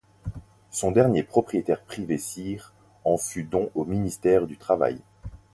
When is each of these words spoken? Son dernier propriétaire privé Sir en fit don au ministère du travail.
Son 0.71 0.89
dernier 0.89 1.21
propriétaire 1.21 1.83
privé 1.83 2.17
Sir 2.17 2.73
en 3.05 3.17
fit 3.17 3.43
don 3.43 3.69
au 3.75 3.85
ministère 3.85 4.47
du 4.47 4.57
travail. 4.57 4.99